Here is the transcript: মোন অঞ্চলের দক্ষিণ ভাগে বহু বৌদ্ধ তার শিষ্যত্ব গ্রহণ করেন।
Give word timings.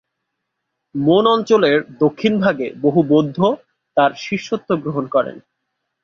মোন 0.95 1.25
অঞ্চলের 1.27 1.77
দক্ষিণ 1.99 2.33
ভাগে 2.39 2.67
বহু 2.81 2.99
বৌদ্ধ 3.03 3.37
তার 3.97 4.11
শিষ্যত্ব 4.17 4.69
গ্রহণ 4.75 5.05
করেন। 5.07 5.37